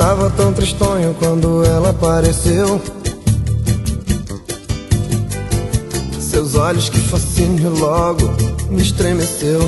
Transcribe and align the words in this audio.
Tava 0.00 0.30
tão 0.30 0.50
tristonho 0.50 1.14
quando 1.18 1.62
ela 1.62 1.90
apareceu. 1.90 2.80
Seus 6.18 6.54
olhos 6.54 6.88
que 6.88 6.98
fascínio 6.98 7.68
logo 7.68 8.24
me 8.70 8.80
estremeceu. 8.80 9.60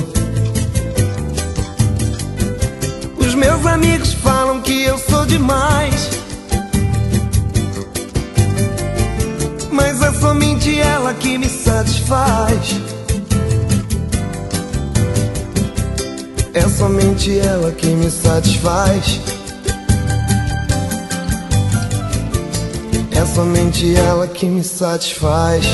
Os 3.15 3.35
meus 3.35 3.63
amigos 3.67 4.13
falam 4.15 4.59
que 4.59 4.81
eu 4.81 4.97
sou 4.97 5.23
demais. 5.27 6.09
Mas 9.71 10.01
é 10.01 10.11
somente 10.13 10.79
ela 10.79 11.13
que 11.13 11.37
me 11.37 11.47
satisfaz. 11.47 12.81
É 16.55 16.67
somente 16.67 17.37
ela 17.37 17.71
que 17.71 17.85
me 17.85 18.09
satisfaz. 18.09 19.21
É 23.15 23.25
somente 23.25 23.95
ela 23.95 24.27
que 24.27 24.45
me 24.45 24.63
satisfaz. 24.63 25.65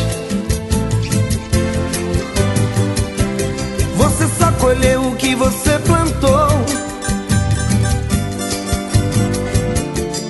Você 3.96 4.28
só 4.38 4.52
colheu 4.54 5.02
o 5.08 5.16
que 5.16 5.36
você 5.36 5.80
plantou. 5.80 6.50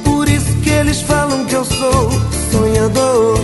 Por 0.04 0.30
isso 0.30 0.54
que 0.62 0.70
eles 0.70 1.02
falam 1.02 1.46
que 1.46 1.56
eu 1.56 1.66
sou 1.66 2.12
sonhador. 2.52 3.40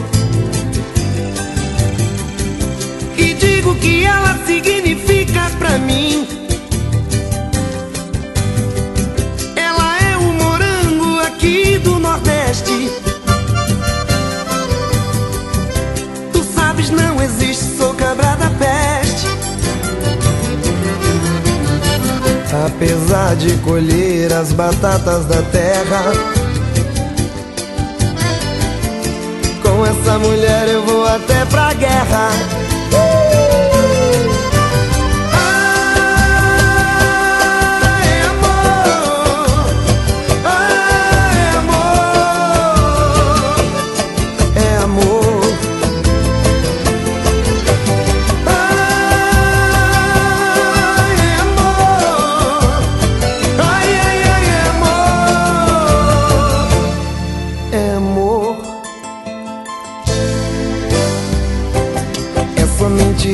E 3.18 3.34
digo 3.34 3.76
que 3.76 4.06
ela 4.06 4.38
significa 4.46 5.50
pra 5.58 5.78
mim. 5.80 6.28
Ela 9.56 10.00
é 10.12 10.18
o 10.18 10.34
morango 10.34 11.20
aqui 11.22 11.80
do 11.80 12.00
Nordeste. 12.00 13.15
Sabes, 16.86 16.90
não 16.92 17.22
existe, 17.24 17.78
sou 17.78 17.94
cabra 17.96 18.36
da 18.36 18.50
peste. 18.50 19.28
Apesar 22.66 23.36
de 23.36 23.56
colher 23.58 24.32
as 24.32 24.52
batatas 24.52 25.26
da 25.26 25.42
terra, 25.44 26.14
com 29.62 29.86
essa 29.86 30.20
mulher 30.20 30.68
eu 30.68 30.86
vou 30.86 31.06
até 31.08 31.46
pra 31.46 31.74
guerra. 31.74 32.30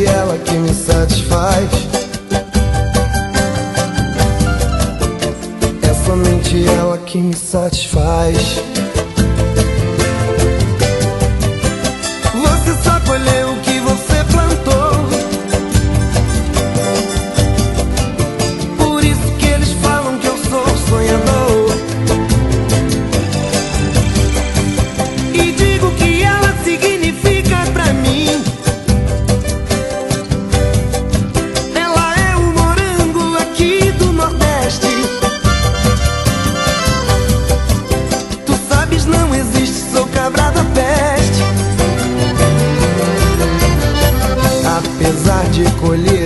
Somente 0.01 0.06
ela 0.06 0.38
que 0.39 0.53
me 0.53 0.73
satisfaz. 0.73 1.69
É 5.81 6.06
somente 6.06 6.66
ela 6.67 6.97
que 7.00 7.17
me 7.17 7.35
satisfaz. 7.35 8.62